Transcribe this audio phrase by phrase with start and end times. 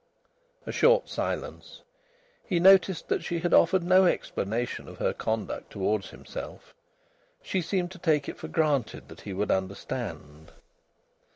[0.65, 1.83] A short silence.
[2.43, 6.73] He noticed that she had offered no explanation of her conduct towards himself.
[7.43, 10.53] She seemed to take it for granted that he would understand.